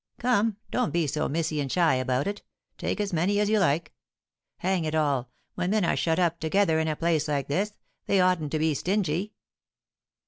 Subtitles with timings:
[0.17, 2.41] Come, don't be so missy and shy about it;
[2.79, 3.93] take as many as you like.
[4.57, 7.75] Hang it all, when men are shut up together in a place like this,
[8.07, 9.33] they oughtn't to be stingy."